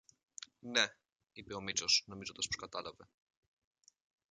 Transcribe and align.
Ναι, 0.59 0.85
είπε 1.33 1.53
ο 1.53 1.61
Μήτσος 1.61 2.03
νομίζοντας 2.07 2.47
πως 2.47 2.55
κατάλαβε 2.55 3.07